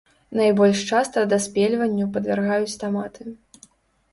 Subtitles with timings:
[0.37, 3.23] Найбольш часта даспельванню падвяргаюць таматы.